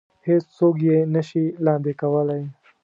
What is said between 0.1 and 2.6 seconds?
هېڅ څوک يې نه شي لاندې کولی.